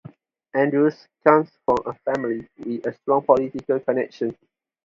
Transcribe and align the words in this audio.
Andrews 0.55 1.07
comes 1.23 1.51
from 1.63 1.77
a 1.85 1.93
family 1.93 2.47
with 2.57 2.95
strong 3.03 3.21
political 3.23 3.79
connections. 3.81 4.33